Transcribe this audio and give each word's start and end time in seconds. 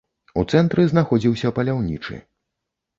У 0.41 0.45
цэнтры 0.53 0.87
знаходзіўся 0.93 1.55
паляўнічы. 1.61 2.15